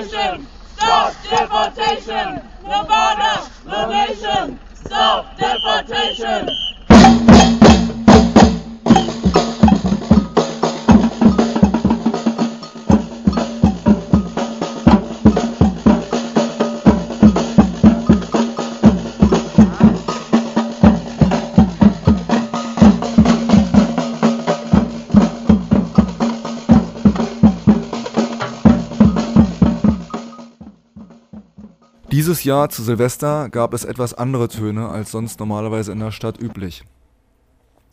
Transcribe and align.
nation, 0.00 0.46
stop 0.74 1.14
deportation. 1.22 2.42
No 2.64 2.84
border, 2.84 3.50
no 3.64 3.88
nation, 3.90 4.60
stop 4.74 5.38
deportation. 5.38 6.75
Dieses 32.26 32.42
Jahr 32.42 32.70
zu 32.70 32.82
Silvester 32.82 33.48
gab 33.50 33.72
es 33.72 33.84
etwas 33.84 34.12
andere 34.12 34.48
Töne 34.48 34.88
als 34.88 35.12
sonst 35.12 35.38
normalerweise 35.38 35.92
in 35.92 36.00
der 36.00 36.10
Stadt 36.10 36.42
üblich. 36.42 36.82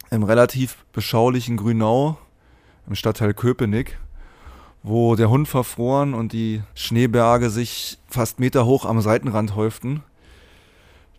Im 0.10 0.24
relativ 0.24 0.86
beschaulichen 0.92 1.56
Grünau, 1.56 2.18
im 2.88 2.96
Stadtteil 2.96 3.36
Köpenick, 3.36 4.00
wo 4.82 5.16
der 5.16 5.30
Hund 5.30 5.48
verfroren 5.48 6.16
und 6.16 6.34
die 6.34 6.64
Schneeberge 6.74 7.52
sich 7.52 8.00
fast 8.08 8.40
meterhoch 8.40 8.86
am 8.86 9.02
Seitenrand 9.02 9.56
häuften. 9.56 10.02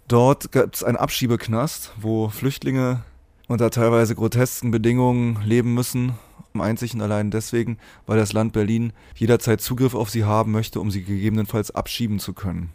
Dort 0.09 0.51
gab 0.51 0.75
es 0.75 0.83
einen 0.83 0.97
Abschiebeknast, 0.97 1.93
wo 1.97 2.31
Flüchtlinge 2.31 3.05
unter 3.47 3.71
teilweise 3.71 4.17
grotesken 4.17 4.73
Bedingungen 4.73 5.41
leben 5.45 5.73
müssen. 5.73 6.15
Einzig 6.59 6.95
und 6.95 7.01
allein 7.01 7.31
deswegen, 7.31 7.79
weil 8.07 8.19
das 8.19 8.33
Land 8.33 8.55
Berlin 8.55 8.93
jederzeit 9.15 9.61
Zugriff 9.61 9.95
auf 9.95 10.11
sie 10.11 10.25
haben 10.25 10.51
möchte, 10.51 10.81
um 10.81 10.91
sie 10.91 11.05
gegebenenfalls 11.05 11.71
abschieben 11.71 12.19
zu 12.19 12.33
können. 12.33 12.73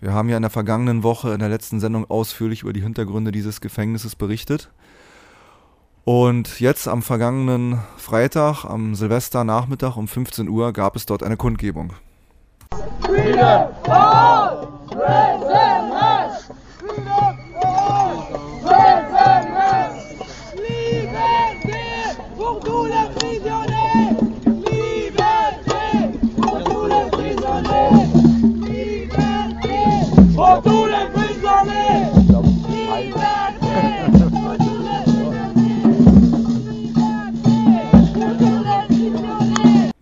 Wir 0.00 0.14
haben 0.14 0.30
ja 0.30 0.36
in 0.36 0.42
der 0.42 0.50
vergangenen 0.50 1.02
Woche 1.02 1.34
in 1.34 1.40
der 1.40 1.50
letzten 1.50 1.78
Sendung 1.78 2.08
ausführlich 2.08 2.62
über 2.62 2.72
die 2.72 2.80
Hintergründe 2.80 3.32
dieses 3.32 3.60
Gefängnisses 3.60 4.16
berichtet. 4.16 4.70
Und 6.04 6.58
jetzt 6.58 6.88
am 6.88 7.02
vergangenen 7.02 7.80
Freitag, 7.98 8.64
am 8.64 8.94
Silvesternachmittag 8.94 9.96
um 9.96 10.08
15 10.08 10.48
Uhr, 10.48 10.72
gab 10.72 10.96
es 10.96 11.04
dort 11.04 11.22
eine 11.22 11.36
Kundgebung. 11.36 11.92
Freedom 13.02 13.68
all, 13.88 14.68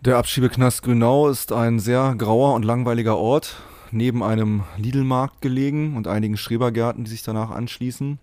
Der 0.09 0.17
Abschiebeknast 0.17 0.83
Grünau 0.85 1.29
ist 1.29 1.53
ein 1.53 1.79
sehr 1.79 2.15
grauer 2.17 2.55
und 2.55 2.65
langweiliger 2.65 3.19
Ort, 3.19 3.57
neben 3.91 4.23
einem 4.23 4.63
Lidl-Markt 4.79 5.43
gelegen 5.43 5.99
und 5.99 6.09
einigen 6.09 6.39
Schrebergärten, 6.39 7.05
die 7.05 7.11
sich 7.11 7.23
danach 7.23 7.51
anschließen. 7.51 8.19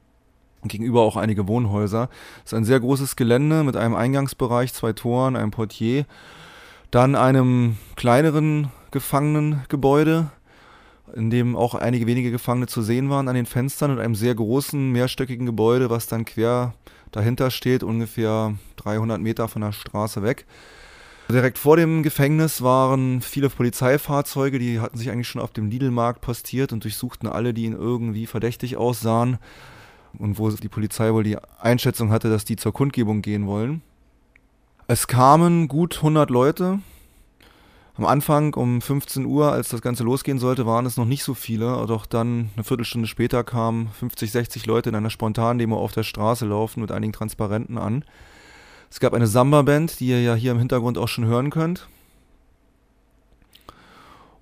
Gegenüber 0.64 1.04
auch 1.04 1.16
einige 1.16 1.48
Wohnhäuser. 1.48 2.10
Es 2.44 2.54
ist 2.54 2.58
ein 2.58 2.66
sehr 2.66 2.80
großes 2.80 3.16
Gelände 3.16 3.64
mit 3.64 3.78
einem 3.78 3.94
Eingangsbereich, 3.94 4.74
zwei 4.74 4.94
Toren, 4.94 5.36
einem 5.36 5.52
Portier, 5.52 6.08
dann 6.90 7.14
einem 7.14 7.78
kleineren 7.96 8.72
Gefangenengebäude, 8.90 10.32
in 11.14 11.30
dem 11.30 11.56
auch 11.56 11.76
einige 11.76 12.08
wenige 12.08 12.32
Gefangene 12.32 12.66
zu 12.66 12.82
sehen 12.82 13.12
waren 13.12 13.28
an 13.28 13.36
den 13.36 13.46
Fenstern 13.46 13.92
und 13.92 14.00
einem 14.00 14.16
sehr 14.16 14.34
großen 14.34 14.92
mehrstöckigen 14.92 15.46
Gebäude, 15.46 15.92
was 15.92 16.08
dann 16.08 16.26
quer 16.26 16.74
dahinter 17.12 17.52
steht, 17.52 17.84
ungefähr 17.84 18.56
300 18.78 19.22
Meter 19.22 19.48
von 19.48 19.62
der 19.62 19.72
Straße 19.72 20.24
weg. 20.24 20.48
Direkt 21.28 21.58
vor 21.58 21.76
dem 21.76 22.04
Gefängnis 22.04 22.62
waren 22.62 23.20
viele 23.20 23.50
Polizeifahrzeuge, 23.50 24.60
die 24.60 24.80
hatten 24.80 24.98
sich 24.98 25.10
eigentlich 25.10 25.28
schon 25.28 25.42
auf 25.42 25.52
dem 25.52 25.70
Lidl-Markt 25.70 26.22
postiert 26.22 26.72
und 26.72 26.84
durchsuchten 26.84 27.28
alle, 27.28 27.54
die 27.54 27.66
ihn 27.66 27.74
irgendwie 27.74 28.28
verdächtig 28.28 28.78
aussahen 28.78 29.40
und 30.20 30.38
wo 30.38 30.50
die 30.52 30.70
Polizei 30.70 31.12
wohl 31.14 31.24
die 31.24 31.38
Einschätzung 31.60 32.12
hatte, 32.12 32.30
dass 32.30 32.46
die 32.46 32.58
zur 32.58 32.74
Kundgebung 32.74 33.24
gehen 33.24 33.48
wollen. 33.48 33.82
Es 34.88 35.08
kamen 35.08 35.68
gut 35.68 35.98
100 35.98 36.30
Leute. 36.30 36.80
Am 37.98 38.06
Anfang 38.06 38.54
um 38.54 38.82
15 38.82 39.26
Uhr, 39.26 39.52
als 39.52 39.70
das 39.70 39.82
Ganze 39.82 40.04
losgehen 40.04 40.38
sollte, 40.38 40.68
waren 40.68 40.86
es 40.86 40.98
noch 40.98 41.06
nicht 41.06 41.24
so 41.24 41.34
viele. 41.34 41.86
Doch 41.88 42.06
dann 42.06 42.52
eine 42.56 42.64
Viertelstunde 42.64 43.08
später 43.08 43.44
kamen 43.44 43.90
50, 44.00 44.32
60 44.32 44.66
Leute 44.68 44.90
in 44.90 44.96
einer 44.96 45.10
Spontandemo 45.10 45.76
auf 45.78 45.94
der 45.94 46.04
Straße 46.04 46.46
laufen 46.46 46.82
mit 46.82 46.92
einigen 46.92 47.14
Transparenten 47.14 47.80
an. 47.80 48.06
Es 48.96 49.02
gab 49.02 49.14
eine 49.14 49.28
Samba-Band, 49.28 50.00
die 50.00 50.08
ihr 50.08 50.22
ja 50.22 50.36
hier 50.36 50.54
im 50.54 50.58
Hintergrund 50.58 50.98
auch 50.98 51.10
schon 51.10 51.26
hören 51.26 51.50
könnt. 51.50 51.90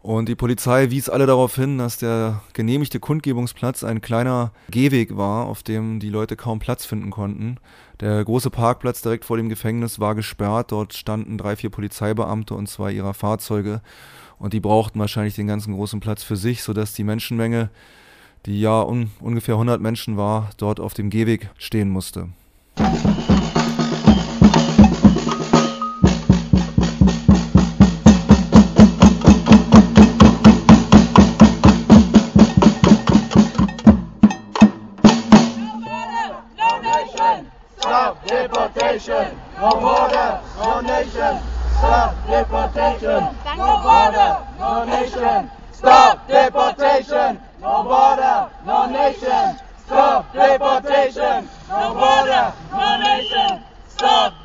Und 0.04 0.30
die 0.30 0.36
Polizei 0.36 0.92
wies 0.92 1.10
alle 1.10 1.26
darauf 1.26 1.56
hin, 1.56 1.80
dass 1.80 1.98
der 1.98 2.44
genehmigte 2.54 3.00
Kundgebungsplatz 3.00 3.84
ein 3.84 4.00
kleiner 4.00 4.52
Gehweg 4.70 5.18
war, 5.18 5.48
auf 5.48 5.64
dem 5.64 6.00
die 6.00 6.12
Leute 6.12 6.36
kaum 6.36 6.60
Platz 6.60 6.86
finden 6.86 7.10
konnten. 7.10 7.58
Der 8.00 8.24
große 8.24 8.52
Parkplatz 8.52 9.02
direkt 9.02 9.26
vor 9.26 9.38
dem 9.38 9.50
Gefängnis 9.50 10.00
war 10.00 10.14
gesperrt. 10.14 10.72
Dort 10.72 10.94
standen 10.94 11.40
drei, 11.40 11.56
vier 11.56 11.72
Polizeibeamte 11.72 12.54
und 12.54 12.70
zwei 12.70 12.92
ihrer 12.92 13.16
Fahrzeuge. 13.16 13.82
Und 14.38 14.54
die 14.54 14.60
brauchten 14.60 15.00
wahrscheinlich 15.00 15.34
den 15.34 15.48
ganzen 15.48 15.74
großen 15.74 16.00
Platz 16.00 16.22
für 16.22 16.36
sich, 16.36 16.62
sodass 16.62 16.94
die 16.94 17.04
Menschenmenge, 17.04 17.72
die 18.46 18.62
ja 18.62 18.84
un 18.84 19.10
ungefähr 19.20 19.56
100 19.56 19.82
Menschen 19.82 20.16
war, 20.16 20.52
dort 20.58 20.80
auf 20.80 20.94
dem 20.94 21.10
Gehweg 21.10 21.50
stehen 21.58 21.90
musste. 21.90 22.30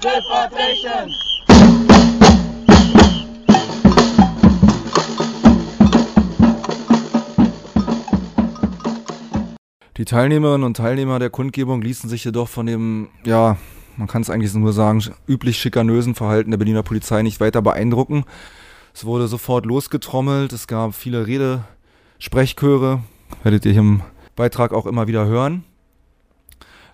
Deportation. 0.03 1.13
Die 9.97 10.05
Teilnehmerinnen 10.05 10.65
und 10.65 10.77
Teilnehmer 10.77 11.19
der 11.19 11.31
Kundgebung 11.31 11.83
ließen 11.83 12.09
sich 12.09 12.25
jedoch 12.25 12.49
von 12.49 12.67
dem, 12.67 13.09
ja, 13.25 13.57
man 13.97 14.07
kann 14.07 14.23
es 14.23 14.31
eigentlich 14.31 14.55
nur 14.55 14.73
sagen, 14.73 15.03
üblich 15.27 15.59
schikanösen 15.59 16.15
Verhalten 16.15 16.53
der 16.53 16.59
Berliner 16.59 16.85
Polizei 16.85 17.23
nicht 17.23 17.41
weiter 17.41 17.63
beeindrucken. 17.63 18.25
Es 18.95 19.05
wurde 19.05 19.27
sofort 19.27 19.67
losgetrommelt, 19.67 20.53
es 20.53 20.69
gab 20.69 20.95
viele 20.95 21.27
Rede, 21.27 21.65
Sprechchöre, 22.21 23.03
werdet 23.43 23.65
ihr 23.67 23.73
hier 23.73 23.81
im 23.81 24.03
Beitrag 24.37 24.73
auch 24.73 24.87
immer 24.87 25.09
wieder 25.09 25.27
hören. 25.27 25.65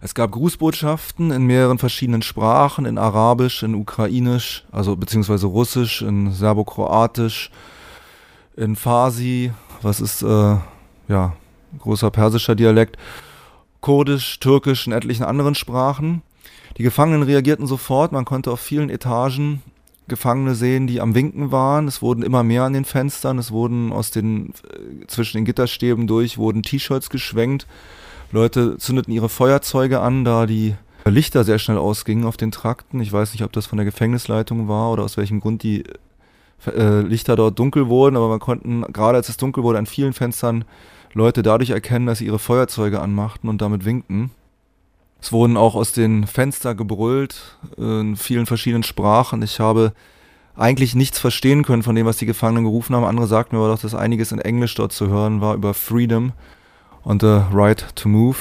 Es 0.04 0.14
gab 0.14 0.32
Grußbotschaften 0.32 1.30
in 1.30 1.46
mehreren 1.46 1.78
verschiedenen 1.78 2.20
Sprachen, 2.20 2.84
in 2.84 2.98
Arabisch, 2.98 3.62
in 3.62 3.74
Ukrainisch, 3.74 4.66
also 4.70 4.96
beziehungsweise 4.96 5.46
Russisch, 5.46 6.02
in 6.02 6.30
Serbokroatisch, 6.30 7.50
in 8.54 8.76
Farsi, 8.76 9.52
was 9.80 10.02
ist, 10.02 10.20
äh, 10.20 10.56
ja, 11.08 11.32
großer 11.78 12.10
persischer 12.10 12.54
Dialekt, 12.54 12.98
Kurdisch, 13.80 14.38
Türkisch 14.40 14.86
und 14.86 14.92
etlichen 14.92 15.24
anderen 15.24 15.54
Sprachen. 15.54 16.20
Die 16.76 16.82
Gefangenen 16.82 17.22
reagierten 17.22 17.66
sofort, 17.66 18.12
man 18.12 18.26
konnte 18.26 18.50
auf 18.50 18.60
vielen 18.60 18.90
Etagen 18.90 19.62
Gefangene 20.06 20.54
sehen, 20.54 20.86
die 20.86 21.00
am 21.00 21.14
Winken 21.14 21.50
waren. 21.50 21.88
Es 21.88 22.02
wurden 22.02 22.22
immer 22.22 22.42
mehr 22.42 22.64
an 22.64 22.74
den 22.74 22.84
Fenstern, 22.84 23.38
es 23.38 23.52
wurden 23.52 23.90
aus 23.90 24.10
den, 24.10 24.50
äh, 24.50 25.06
zwischen 25.06 25.38
den 25.38 25.46
Gitterstäben 25.46 26.06
durch, 26.06 26.36
wurden 26.36 26.62
T-Shirts 26.62 27.08
geschwenkt. 27.08 27.66
Leute 28.34 28.78
zündeten 28.78 29.14
ihre 29.14 29.28
Feuerzeuge 29.28 30.00
an, 30.00 30.24
da 30.24 30.44
die 30.44 30.74
Lichter 31.04 31.44
sehr 31.44 31.60
schnell 31.60 31.78
ausgingen 31.78 32.26
auf 32.26 32.36
den 32.36 32.50
Trakten. 32.50 33.00
Ich 33.00 33.12
weiß 33.12 33.32
nicht, 33.32 33.44
ob 33.44 33.52
das 33.52 33.66
von 33.66 33.76
der 33.76 33.84
Gefängnisleitung 33.84 34.66
war 34.66 34.90
oder 34.90 35.04
aus 35.04 35.16
welchem 35.16 35.38
Grund 35.38 35.62
die 35.62 35.84
äh, 36.66 37.00
Lichter 37.02 37.36
dort 37.36 37.58
dunkel 37.60 37.88
wurden, 37.88 38.16
aber 38.16 38.28
man 38.28 38.40
konnten, 38.40 38.82
gerade 38.92 39.18
als 39.18 39.28
es 39.28 39.36
dunkel 39.36 39.62
wurde, 39.62 39.78
an 39.78 39.86
vielen 39.86 40.12
Fenstern 40.12 40.64
Leute 41.12 41.44
dadurch 41.44 41.70
erkennen, 41.70 42.06
dass 42.06 42.18
sie 42.18 42.26
ihre 42.26 42.40
Feuerzeuge 42.40 43.00
anmachten 43.00 43.48
und 43.48 43.62
damit 43.62 43.84
winkten. 43.84 44.32
Es 45.22 45.30
wurden 45.30 45.56
auch 45.56 45.76
aus 45.76 45.92
den 45.92 46.26
Fenstern 46.26 46.76
gebrüllt, 46.76 47.56
in 47.76 48.16
vielen 48.16 48.46
verschiedenen 48.46 48.82
Sprachen. 48.82 49.42
Ich 49.42 49.60
habe 49.60 49.92
eigentlich 50.56 50.96
nichts 50.96 51.20
verstehen 51.20 51.62
können 51.62 51.84
von 51.84 51.94
dem, 51.94 52.04
was 52.04 52.16
die 52.16 52.26
Gefangenen 52.26 52.64
gerufen 52.64 52.96
haben. 52.96 53.04
Andere 53.04 53.28
sagten 53.28 53.54
mir 53.54 53.62
aber 53.62 53.72
doch, 53.72 53.80
dass 53.80 53.94
einiges 53.94 54.32
in 54.32 54.40
Englisch 54.40 54.74
dort 54.74 54.92
zu 54.92 55.06
hören 55.06 55.40
war 55.40 55.54
über 55.54 55.72
Freedom 55.72 56.32
und 57.04 57.22
the 57.22 57.42
Right 57.52 57.86
to 57.96 58.08
Move. 58.08 58.36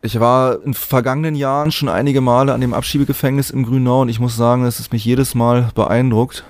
Ich 0.00 0.18
war 0.18 0.62
in 0.64 0.74
vergangenen 0.74 1.34
Jahren 1.34 1.70
schon 1.72 1.88
einige 1.88 2.20
Male 2.20 2.54
an 2.54 2.60
dem 2.60 2.72
Abschiebegefängnis 2.72 3.50
in 3.50 3.64
Grünau 3.64 4.02
und 4.02 4.08
ich 4.08 4.20
muss 4.20 4.36
sagen, 4.36 4.64
dass 4.64 4.78
es 4.78 4.92
mich 4.92 5.04
jedes 5.04 5.34
Mal 5.34 5.70
beeindruckt, 5.74 6.44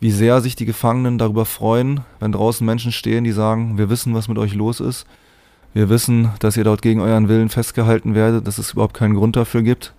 wie 0.00 0.10
sehr 0.10 0.40
sich 0.40 0.56
die 0.56 0.66
Gefangenen 0.66 1.18
darüber 1.18 1.44
freuen, 1.44 2.00
wenn 2.18 2.32
draußen 2.32 2.66
Menschen 2.66 2.92
stehen, 2.92 3.24
die 3.24 3.32
sagen, 3.32 3.78
wir 3.78 3.88
wissen, 3.88 4.14
was 4.14 4.28
mit 4.28 4.38
euch 4.38 4.54
los 4.54 4.80
ist. 4.80 5.06
Wir 5.72 5.88
wissen, 5.88 6.30
dass 6.38 6.56
ihr 6.56 6.64
dort 6.64 6.80
gegen 6.80 7.00
euren 7.00 7.28
Willen 7.28 7.50
festgehalten 7.50 8.14
werdet, 8.14 8.46
dass 8.46 8.58
es 8.58 8.72
überhaupt 8.72 8.94
keinen 8.94 9.14
Grund 9.14 9.36
dafür 9.36 9.62
gibt. 9.62 9.92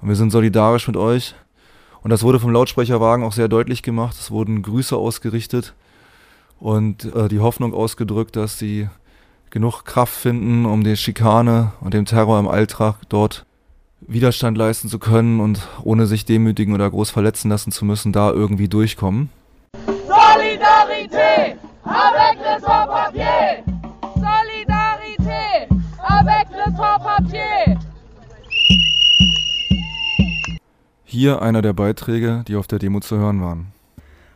Und 0.00 0.08
wir 0.08 0.16
sind 0.16 0.30
solidarisch 0.30 0.86
mit 0.86 0.96
euch. 0.96 1.34
Und 2.02 2.10
das 2.10 2.22
wurde 2.22 2.38
vom 2.38 2.52
Lautsprecherwagen 2.52 3.24
auch 3.24 3.32
sehr 3.32 3.48
deutlich 3.48 3.82
gemacht. 3.82 4.16
Es 4.18 4.30
wurden 4.30 4.62
Grüße 4.62 4.96
ausgerichtet 4.96 5.74
und 6.60 7.12
äh, 7.16 7.26
die 7.28 7.40
Hoffnung 7.40 7.74
ausgedrückt, 7.74 8.36
dass 8.36 8.58
sie 8.58 8.88
genug 9.50 9.84
Kraft 9.84 10.14
finden, 10.14 10.66
um 10.66 10.84
die 10.84 10.96
Schikane 10.96 11.72
und 11.80 11.94
dem 11.94 12.04
Terror 12.04 12.38
im 12.38 12.48
Alltag 12.48 12.96
dort 13.08 13.44
Widerstand 14.00 14.56
leisten 14.56 14.88
zu 14.88 14.98
können 14.98 15.40
und 15.40 15.66
ohne 15.82 16.06
sich 16.06 16.24
demütigen 16.24 16.74
oder 16.74 16.88
groß 16.88 17.10
verletzen 17.10 17.50
lassen 17.50 17.72
zu 17.72 17.84
müssen, 17.84 18.12
da 18.12 18.30
irgendwie 18.30 18.68
durchkommen. 18.68 19.30
Solidarité 20.06 21.56
avec 21.84 22.38
les 22.38 22.60
sans-papiers 22.60 23.64
Solidarité 24.14 25.68
avec 26.02 26.48
les 26.50 26.76
sans-papiers 26.76 27.78
Hier 31.04 31.42
einer 31.42 31.62
der 31.62 31.72
Beiträge, 31.72 32.44
die 32.46 32.56
auf 32.56 32.66
der 32.66 32.78
Demo 32.78 33.00
zu 33.00 33.16
hören 33.16 33.42
waren. 33.42 33.72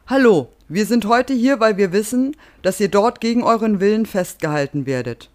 Hallo, 0.06 0.48
wir 0.72 0.86
sind 0.86 1.04
heute 1.04 1.34
hier, 1.34 1.60
weil 1.60 1.76
wir 1.76 1.92
wissen, 1.92 2.34
dass 2.62 2.80
ihr 2.80 2.88
dort 2.88 3.20
gegen 3.20 3.42
euren 3.42 3.78
Willen 3.78 4.06
festgehalten 4.06 4.86
werdet. 4.86 5.28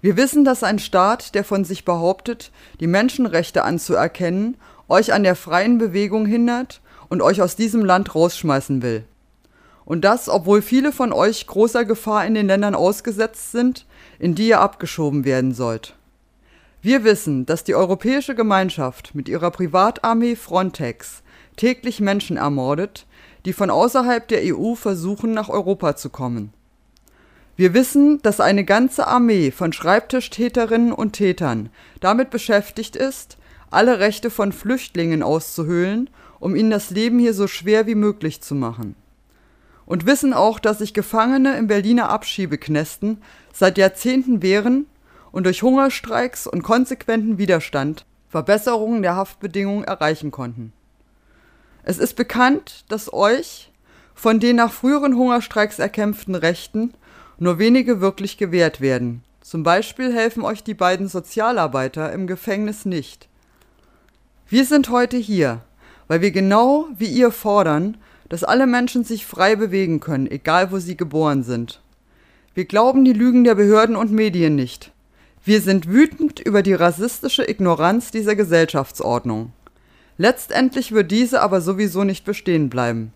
Wir 0.00 0.16
wissen, 0.16 0.46
dass 0.46 0.62
ein 0.62 0.78
Staat, 0.78 1.34
der 1.34 1.44
von 1.44 1.64
sich 1.64 1.84
behauptet, 1.84 2.50
die 2.80 2.86
Menschenrechte 2.86 3.64
anzuerkennen, 3.64 4.56
euch 4.88 5.12
an 5.12 5.24
der 5.24 5.36
freien 5.36 5.76
Bewegung 5.76 6.24
hindert 6.24 6.80
und 7.10 7.20
euch 7.20 7.42
aus 7.42 7.54
diesem 7.54 7.84
Land 7.84 8.14
rausschmeißen 8.14 8.80
will. 8.80 9.04
Und 9.84 10.06
das, 10.06 10.30
obwohl 10.30 10.62
viele 10.62 10.90
von 10.90 11.12
euch 11.12 11.46
großer 11.46 11.84
Gefahr 11.84 12.24
in 12.24 12.32
den 12.32 12.46
Ländern 12.46 12.74
ausgesetzt 12.74 13.52
sind, 13.52 13.84
in 14.18 14.34
die 14.34 14.48
ihr 14.48 14.60
abgeschoben 14.60 15.26
werden 15.26 15.52
sollt. 15.52 15.96
Wir 16.80 17.04
wissen, 17.04 17.44
dass 17.44 17.62
die 17.62 17.74
europäische 17.74 18.34
Gemeinschaft 18.34 19.14
mit 19.14 19.28
ihrer 19.28 19.50
Privatarmee 19.50 20.34
Frontex 20.34 21.22
täglich 21.56 22.00
Menschen 22.00 22.38
ermordet, 22.38 23.06
die 23.44 23.52
von 23.52 23.70
außerhalb 23.70 24.26
der 24.28 24.42
EU 24.56 24.74
versuchen, 24.74 25.32
nach 25.32 25.48
Europa 25.48 25.96
zu 25.96 26.10
kommen. 26.10 26.52
Wir 27.56 27.74
wissen, 27.74 28.20
dass 28.22 28.40
eine 28.40 28.64
ganze 28.64 29.06
Armee 29.06 29.50
von 29.50 29.72
Schreibtischtäterinnen 29.72 30.92
und 30.92 31.12
Tätern 31.12 31.68
damit 32.00 32.30
beschäftigt 32.30 32.96
ist, 32.96 33.36
alle 33.70 33.98
Rechte 33.98 34.30
von 34.30 34.52
Flüchtlingen 34.52 35.22
auszuhöhlen, 35.22 36.08
um 36.40 36.56
ihnen 36.56 36.70
das 36.70 36.90
Leben 36.90 37.18
hier 37.18 37.34
so 37.34 37.46
schwer 37.46 37.86
wie 37.86 37.94
möglich 37.94 38.40
zu 38.40 38.54
machen. 38.54 38.96
Und 39.84 40.06
wissen 40.06 40.32
auch, 40.32 40.58
dass 40.58 40.78
sich 40.78 40.94
Gefangene 40.94 41.56
in 41.56 41.66
Berliner 41.66 42.08
Abschiebeknästen 42.08 43.18
seit 43.52 43.76
Jahrzehnten 43.78 44.42
wehren 44.42 44.86
und 45.30 45.44
durch 45.44 45.62
Hungerstreiks 45.62 46.46
und 46.46 46.62
konsequenten 46.62 47.38
Widerstand 47.38 48.06
Verbesserungen 48.28 49.02
der 49.02 49.14
Haftbedingungen 49.14 49.84
erreichen 49.84 50.30
konnten. 50.30 50.72
Es 51.84 51.98
ist 51.98 52.14
bekannt, 52.14 52.84
dass 52.88 53.12
euch 53.12 53.70
von 54.14 54.38
den 54.38 54.56
nach 54.56 54.72
früheren 54.72 55.16
Hungerstreiks 55.16 55.78
erkämpften 55.78 56.34
Rechten 56.34 56.94
nur 57.38 57.58
wenige 57.58 58.00
wirklich 58.00 58.38
gewährt 58.38 58.80
werden. 58.80 59.24
Zum 59.40 59.64
Beispiel 59.64 60.14
helfen 60.14 60.44
euch 60.44 60.62
die 60.62 60.74
beiden 60.74 61.08
Sozialarbeiter 61.08 62.12
im 62.12 62.28
Gefängnis 62.28 62.84
nicht. 62.84 63.28
Wir 64.48 64.64
sind 64.64 64.90
heute 64.90 65.16
hier, 65.16 65.62
weil 66.06 66.20
wir 66.20 66.30
genau 66.30 66.86
wie 66.96 67.06
ihr 67.06 67.32
fordern, 67.32 67.96
dass 68.28 68.44
alle 68.44 68.66
Menschen 68.66 69.02
sich 69.02 69.26
frei 69.26 69.56
bewegen 69.56 69.98
können, 69.98 70.30
egal 70.30 70.70
wo 70.70 70.78
sie 70.78 70.96
geboren 70.96 71.42
sind. 71.42 71.80
Wir 72.54 72.66
glauben 72.66 73.04
die 73.04 73.12
Lügen 73.12 73.44
der 73.44 73.56
Behörden 73.56 73.96
und 73.96 74.12
Medien 74.12 74.54
nicht. 74.54 74.92
Wir 75.44 75.60
sind 75.60 75.88
wütend 75.88 76.38
über 76.38 76.62
die 76.62 76.74
rassistische 76.74 77.48
Ignoranz 77.48 78.12
dieser 78.12 78.36
Gesellschaftsordnung. 78.36 79.52
Letztendlich 80.18 80.92
wird 80.92 81.10
diese 81.10 81.40
aber 81.40 81.60
sowieso 81.60 82.04
nicht 82.04 82.24
bestehen 82.24 82.68
bleiben. 82.68 83.12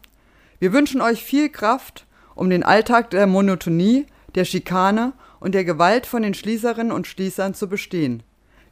Wir 0.58 0.72
wünschen 0.72 1.00
euch 1.00 1.22
viel 1.22 1.48
Kraft, 1.48 2.06
um 2.34 2.50
den 2.50 2.62
Alltag 2.62 3.10
der 3.10 3.26
Monotonie, 3.26 4.06
der 4.34 4.44
Schikane 4.44 5.12
und 5.40 5.54
der 5.54 5.64
Gewalt 5.64 6.06
von 6.06 6.22
den 6.22 6.34
Schließerinnen 6.34 6.92
und 6.92 7.06
Schließern 7.06 7.54
zu 7.54 7.68
bestehen. 7.68 8.22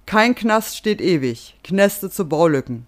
Kein 0.06 0.34
Knast 0.34 0.76
steht 0.76 1.00
ewig, 1.00 1.56
Knäste 1.62 2.10
zu 2.10 2.28
Baulücken. 2.28 2.86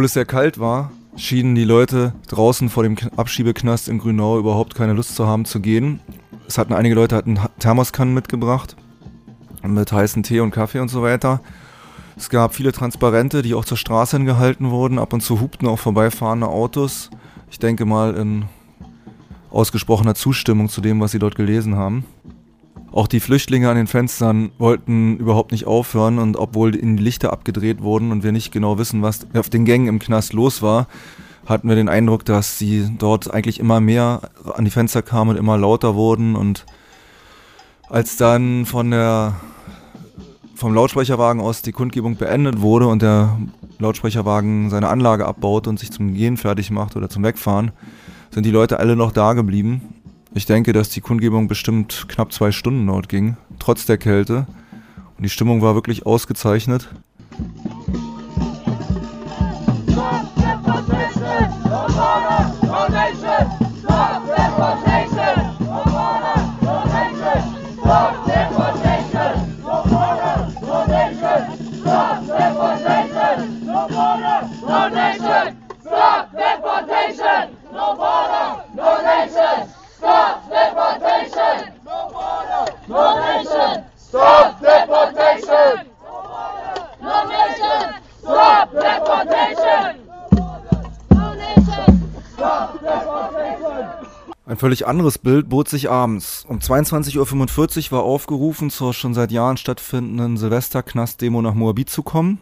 Obwohl 0.00 0.06
es 0.06 0.14
sehr 0.14 0.24
kalt 0.24 0.58
war, 0.58 0.92
schienen 1.14 1.54
die 1.54 1.64
Leute 1.64 2.14
draußen 2.28 2.70
vor 2.70 2.84
dem 2.84 2.96
Abschiebeknast 3.18 3.86
in 3.86 3.98
Grünau 3.98 4.38
überhaupt 4.38 4.74
keine 4.74 4.94
Lust 4.94 5.14
zu 5.14 5.26
haben 5.26 5.44
zu 5.44 5.60
gehen. 5.60 6.00
Es 6.48 6.56
hatten 6.56 6.72
einige 6.72 6.94
Leute 6.94 7.16
hatten 7.16 7.38
Thermoskannen 7.58 8.14
mitgebracht 8.14 8.76
mit 9.62 9.92
heißen 9.92 10.22
Tee 10.22 10.40
und 10.40 10.52
Kaffee 10.52 10.78
und 10.78 10.88
so 10.88 11.02
weiter. 11.02 11.42
Es 12.16 12.30
gab 12.30 12.54
viele 12.54 12.72
Transparente, 12.72 13.42
die 13.42 13.52
auch 13.52 13.66
zur 13.66 13.76
Straße 13.76 14.16
hingehalten 14.16 14.70
wurden. 14.70 14.98
Ab 14.98 15.12
und 15.12 15.20
zu 15.20 15.38
hupten 15.38 15.66
auch 15.66 15.78
vorbeifahrende 15.78 16.48
Autos. 16.48 17.10
Ich 17.50 17.58
denke 17.58 17.84
mal 17.84 18.14
in 18.14 18.46
ausgesprochener 19.50 20.14
Zustimmung 20.14 20.70
zu 20.70 20.80
dem, 20.80 20.98
was 21.02 21.10
sie 21.10 21.18
dort 21.18 21.34
gelesen 21.34 21.76
haben. 21.76 22.06
Auch 22.92 23.06
die 23.06 23.20
Flüchtlinge 23.20 23.70
an 23.70 23.76
den 23.76 23.86
Fenstern 23.86 24.50
wollten 24.58 25.16
überhaupt 25.16 25.52
nicht 25.52 25.66
aufhören 25.66 26.18
und 26.18 26.36
obwohl 26.36 26.74
ihnen 26.74 26.96
die 26.96 27.02
Lichter 27.02 27.32
abgedreht 27.32 27.82
wurden 27.82 28.10
und 28.10 28.24
wir 28.24 28.32
nicht 28.32 28.52
genau 28.52 28.78
wissen, 28.78 29.02
was 29.02 29.26
auf 29.34 29.48
den 29.48 29.64
Gängen 29.64 29.86
im 29.86 29.98
Knast 30.00 30.32
los 30.32 30.60
war, 30.60 30.88
hatten 31.46 31.68
wir 31.68 31.76
den 31.76 31.88
Eindruck, 31.88 32.24
dass 32.24 32.58
sie 32.58 32.90
dort 32.98 33.32
eigentlich 33.32 33.60
immer 33.60 33.80
mehr 33.80 34.22
an 34.54 34.64
die 34.64 34.70
Fenster 34.70 35.02
kamen 35.02 35.30
und 35.30 35.36
immer 35.36 35.56
lauter 35.56 35.94
wurden 35.94 36.34
und 36.34 36.66
Als 37.90 38.16
dann 38.16 38.66
von 38.66 38.92
der 38.92 39.34
vom 40.54 40.74
Lautsprecherwagen 40.74 41.42
aus 41.42 41.62
die 41.62 41.72
Kundgebung 41.72 42.16
beendet 42.16 42.60
wurde 42.60 42.86
und 42.86 43.02
der 43.02 43.36
Lautsprecherwagen 43.80 44.70
seine 44.70 44.88
Anlage 44.88 45.26
abbaut 45.26 45.66
und 45.66 45.80
sich 45.80 45.90
zum 45.90 46.14
Gehen 46.14 46.36
fertig 46.36 46.70
macht 46.70 46.94
oder 46.94 47.08
zum 47.08 47.24
Wegfahren, 47.24 47.72
sind 48.30 48.46
die 48.46 48.52
Leute 48.52 48.78
alle 48.78 48.94
noch 48.94 49.10
da 49.10 49.32
geblieben. 49.32 49.99
Ich 50.32 50.46
denke, 50.46 50.72
dass 50.72 50.90
die 50.90 51.00
Kundgebung 51.00 51.48
bestimmt 51.48 52.06
knapp 52.08 52.32
zwei 52.32 52.52
Stunden 52.52 52.86
dort 52.86 53.08
ging, 53.08 53.36
trotz 53.58 53.84
der 53.84 53.98
Kälte. 53.98 54.46
Und 55.16 55.24
die 55.24 55.28
Stimmung 55.28 55.60
war 55.60 55.74
wirklich 55.74 56.06
ausgezeichnet. 56.06 56.88
Völlig 94.60 94.86
anderes 94.86 95.16
Bild 95.16 95.48
bot 95.48 95.68
sich 95.70 95.90
abends. 95.90 96.44
Um 96.46 96.58
22.45 96.58 97.86
Uhr 97.86 97.96
war 97.96 98.04
aufgerufen, 98.04 98.68
zur 98.68 98.92
schon 98.92 99.14
seit 99.14 99.32
Jahren 99.32 99.56
stattfindenden 99.56 100.36
Silvesterknast-Demo 100.36 101.40
nach 101.40 101.54
Moabit 101.54 101.88
zu 101.88 102.02
kommen. 102.02 102.38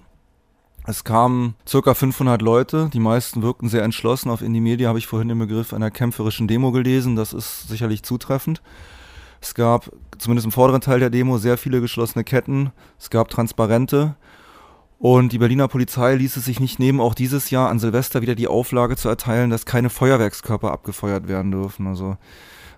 Es 0.85 1.05
kamen 1.05 1.55
circa 1.67 1.95
500 1.95 2.43
Leute, 2.43 2.91
die 2.93 2.99
meisten 2.99 3.43
wirkten 3.43 3.69
sehr 3.69 3.85
entschlossen. 3.85 4.31
Auf 4.31 4.43
Indie 4.43 4.61
Media 4.61 4.89
habe 4.89 4.99
ich 4.99 5.07
vorhin 5.07 5.29
den 5.29 5.39
Begriff 5.39 5.73
einer 5.73 5.93
kämpferischen 5.93 6.49
Demo 6.49 6.73
gelesen, 6.73 7.15
das 7.15 7.33
ist 7.33 7.69
sicherlich 7.69 8.03
zutreffend. 8.03 8.63
Es 9.41 9.55
gab 9.55 9.89
zumindest 10.19 10.47
im 10.47 10.53
vorderen 10.53 10.81
Teil 10.81 10.99
der 10.99 11.11
Demo 11.11 11.39
sehr 11.39 11.57
viele 11.57 11.81
geschlossene 11.81 12.25
Ketten, 12.25 12.73
es 12.99 13.11
gab 13.11 13.29
Transparente 13.29 14.17
und 14.99 15.33
die 15.33 15.39
Berliner 15.39 15.69
Polizei 15.69 16.17
ließ 16.17 16.37
es 16.37 16.45
sich 16.45 16.59
nicht 16.59 16.81
nehmen, 16.81 17.01
auch 17.01 17.15
dieses 17.15 17.51
Jahr 17.51 17.71
an 17.71 17.79
Silvester 17.79 18.21
wieder 18.21 18.35
die 18.35 18.49
Auflage 18.49 18.97
zu 18.97 19.09
erteilen, 19.09 19.51
dass 19.51 19.65
keine 19.65 19.91
Feuerwerkskörper 19.91 20.73
abgefeuert 20.73 21.29
werden 21.29 21.53
dürfen. 21.53 21.87
Also 21.87 22.17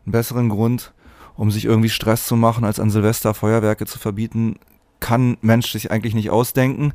einen 0.05 0.13
besseren 0.13 0.51
Grund, 0.51 0.93
um 1.35 1.51
sich 1.51 1.65
irgendwie 1.65 1.89
Stress 1.89 2.27
zu 2.27 2.37
machen, 2.37 2.65
als 2.65 2.79
an 2.79 2.91
Silvester 2.91 3.33
Feuerwerke 3.33 3.87
zu 3.87 3.99
verbieten, 3.99 4.59
kann 5.01 5.39
Mensch 5.41 5.73
sich 5.73 5.91
eigentlich 5.91 6.15
nicht 6.15 6.29
ausdenken. 6.29 6.93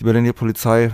Die 0.00 0.04
Berliner 0.04 0.32
Polizei 0.32 0.90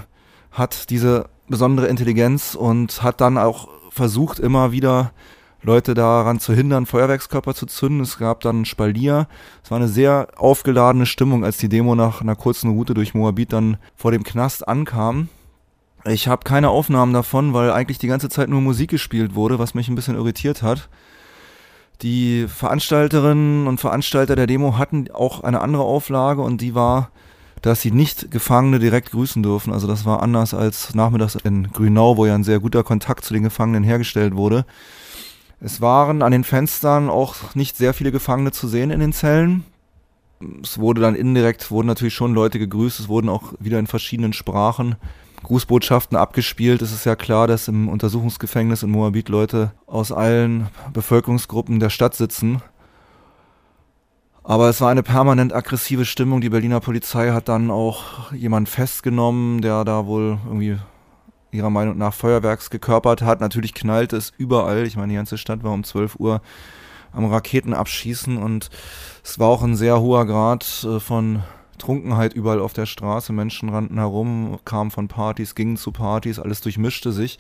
hat 0.51 0.91
diese 0.91 1.31
besondere 1.49 1.87
Intelligenz 1.87 2.55
und 2.55 3.03
hat 3.03 3.23
dann 3.23 3.39
auch 3.39 3.69
versucht, 3.91 4.39
immer 4.39 4.73
wieder 4.73 5.13
Leute 5.63 5.95
daran 5.95 6.41
zu 6.41 6.55
hindern, 6.55 6.87
Feuerwerkskörper 6.87 7.55
zu 7.55 7.67
zünden. 7.67 8.01
Es 8.01 8.19
gab 8.19 8.41
dann 8.41 8.65
Spalier. 8.65 9.29
Es 9.63 9.71
war 9.71 9.77
eine 9.77 9.89
sehr 9.89 10.29
aufgeladene 10.37 11.07
Stimmung, 11.07 11.45
als 11.45 11.59
die 11.59 11.69
Demo 11.69 11.95
nach 11.95 12.23
einer 12.23 12.37
kurzen 12.37 12.71
Route 12.71 12.95
durch 12.95 13.15
Moabit 13.15 13.53
dann 13.53 13.77
vor 13.95 14.11
dem 14.11 14.25
Knast 14.25 14.67
ankam. 14.67 15.29
Ich 16.07 16.29
habe 16.29 16.45
keine 16.45 16.71
Aufnahmen 16.71 17.13
davon, 17.13 17.53
weil 17.53 17.71
eigentlich 17.71 17.99
die 17.99 18.07
ganze 18.07 18.31
Zeit 18.31 18.49
nur 18.49 18.63
Musik 18.63 18.91
gespielt 18.91 19.35
wurde, 19.35 19.59
was 19.59 19.75
mich 19.75 19.89
ein 19.89 19.95
bisschen 19.95 20.17
irritiert 20.17 20.63
hat. 20.63 20.89
Die 22.01 22.47
Veranstalterinnen 22.49 23.67
und 23.67 23.79
Veranstalter 23.79 24.35
der 24.35 24.47
Demo 24.47 24.79
hatten 24.79 25.11
auch 25.13 25.43
eine 25.43 25.61
andere 25.61 25.83
Auflage 25.83 26.41
und 26.41 26.63
die 26.63 26.75
war, 26.75 27.11
dass 27.61 27.83
sie 27.83 27.91
nicht 27.91 28.31
Gefangene 28.31 28.79
direkt 28.79 29.11
grüßen 29.11 29.43
dürfen. 29.43 29.75
Also 29.75 29.87
das 29.87 30.07
war 30.07 30.23
anders 30.23 30.55
als 30.55 30.95
nachmittags 30.95 31.35
in 31.35 31.71
Grünau, 31.71 32.17
wo 32.17 32.25
ja 32.25 32.35
ein 32.35 32.45
sehr 32.45 32.61
guter 32.61 32.83
Kontakt 32.83 33.27
zu 33.27 33.35
den 33.35 33.43
Gefangenen 33.43 33.85
hergestellt 33.85 34.35
wurde. 34.35 34.65
Es 35.61 35.81
waren 35.81 36.23
an 36.23 36.33
den 36.33 36.45
Fenstern 36.45 37.11
auch 37.11 37.55
nicht 37.55 37.77
sehr 37.77 37.93
viele 37.93 38.13
Gefangene 38.13 38.53
zu 38.53 38.67
sehen 38.67 38.91
in 38.91 39.01
den 39.01 39.13
Zellen. 39.13 39.65
Es 40.63 40.79
wurde 40.79 41.03
dann 41.03 41.15
indirekt, 41.15 41.71
wurden 41.71 41.87
natürlich 41.87 42.15
schon 42.15 42.33
Leute 42.33 42.59
gegrüßt, 42.59 42.99
es 42.99 43.09
wurden 43.09 43.29
auch 43.29 43.53
wieder 43.59 43.79
in 43.79 43.87
verschiedenen 43.87 44.33
Sprachen 44.33 44.97
Grußbotschaften 45.43 46.17
abgespielt. 46.17 46.83
Es 46.83 46.93
ist 46.93 47.07
ja 47.07 47.17
klar, 47.17 47.47
dass 47.47 47.69
im 47.69 47.89
Untersuchungsgefängnis 47.89 48.83
in 48.83 48.91
Moabit 48.91 49.29
Leute 49.29 49.73
aus 49.87 50.13
allen 50.13 50.69
Bevölkerungsgruppen 50.93 51.81
der 51.81 51.91
Stadt 51.91 52.15
sitzen. 52.15 52.63
Aber 54.43 54.69
es 54.69 54.81
war 54.81 54.91
eine 54.91 55.03
permanent 55.03 55.55
aggressive 55.55 56.05
Stimmung. 56.05 56.41
Die 56.41 56.49
Berliner 56.49 56.81
Polizei 56.81 57.31
hat 57.31 57.49
dann 57.49 57.71
auch 57.71 58.33
jemanden 58.33 58.67
festgenommen, 58.67 59.61
der 59.63 59.85
da 59.85 60.07
wohl 60.07 60.39
irgendwie 60.47 60.79
ihrer 61.53 61.71
Meinung 61.71 61.99
nach 61.99 62.15
Feuerwerks 62.15 62.71
gekörpert 62.71 63.23
hat. 63.23 63.41
Natürlich 63.41 63.75
knallte 63.75 64.17
es 64.17 64.33
überall. 64.37 64.87
Ich 64.87 64.97
meine, 64.97 65.09
die 65.09 65.17
ganze 65.17 65.39
Stadt 65.39 65.63
war 65.63 65.73
um 65.73 65.85
12 65.85 66.17
Uhr 66.19 66.41
am 67.13 67.27
Raketenabschießen 67.27 68.37
und 68.37 68.71
es 69.25 69.39
war 69.39 69.49
auch 69.49 69.63
ein 69.63 69.77
sehr 69.77 70.01
hoher 70.01 70.27
Grad 70.27 70.85
äh, 70.85 71.01
von 71.01 71.43
Trunkenheit 71.79 72.35
überall 72.35 72.61
auf 72.61 72.73
der 72.73 72.87
Straße. 72.87 73.33
Menschen 73.33 73.69
rannten 73.69 73.99
herum, 73.99 74.59
kamen 74.65 74.91
von 74.91 75.09
Partys, 75.09 75.55
gingen 75.55 75.77
zu 75.77 75.93
Partys, 75.93 76.39
alles 76.39 76.61
durchmischte 76.61 77.11
sich. 77.11 77.39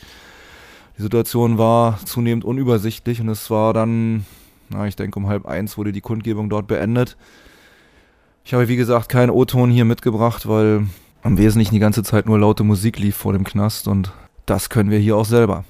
Die 0.99 1.03
Situation 1.03 1.59
war 1.59 1.99
zunehmend 2.05 2.45
unübersichtlich 2.45 3.21
und 3.21 3.29
es 3.29 3.51
war 3.51 3.73
dann, 3.73 4.27
na, 4.71 4.87
ich 4.87 4.97
denke, 4.97 5.19
um 5.19 5.29
halb 5.29 5.47
eins 5.47 5.79
wurde 5.79 5.93
die 5.93 6.01
Kundgebung 6.01 6.51
dort 6.51 6.67
beendet. 6.67 7.17
Ich 8.45 8.55
habe, 8.55 8.69
wie 8.69 8.77
gesagt, 8.77 9.09
keinen 9.09 9.31
O-Ton 9.31 9.71
hier 9.71 9.85
mitgebracht, 9.85 10.49
weil 10.49 10.87
am 11.23 11.39
Wesentlichen 11.39 11.75
die 11.75 11.81
ganze 11.81 12.03
Zeit 12.03 12.27
nur 12.27 12.39
laute 12.39 12.65
Musik 12.65 12.99
lief 12.99 13.17
vor 13.17 13.33
dem 13.33 13.45
Knast 13.45 13.89
und 13.89 14.13
das 14.47 14.71
können 14.71 14.91
wir 14.91 14.99
hier 14.99 15.17
auch 15.17 15.25
selber. 15.25 15.65